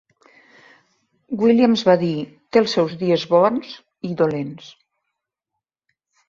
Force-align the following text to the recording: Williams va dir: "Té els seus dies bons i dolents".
Williams 1.43 1.83
va 1.89 1.95
dir: 2.03 2.13
"Té 2.57 2.61
els 2.63 2.73
seus 2.77 2.95
dies 3.03 3.27
bons 3.35 3.77
i 4.11 4.13
dolents". 4.23 4.73